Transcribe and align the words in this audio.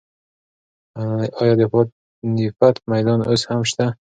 ایا 1.39 1.53
د 1.59 1.61
پاني 1.71 2.47
پت 2.57 2.75
میدان 2.91 3.19
اوس 3.29 3.41
هم 3.49 3.61
شته؟ 3.69 3.85